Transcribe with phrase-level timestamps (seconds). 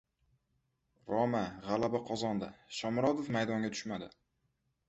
[1.11, 4.09] "Roma" g‘alaba qozondi, Shomurodov maydonga tushmadi